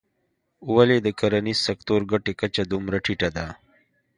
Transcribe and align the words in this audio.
ولې 0.75 0.97
د 1.01 1.07
کرنیز 1.19 1.59
سکتور 1.67 2.01
ګټې 2.11 2.33
کچه 2.41 2.63
دومره 2.71 2.97
ټیټه 3.05 3.29
ده. 3.37 3.47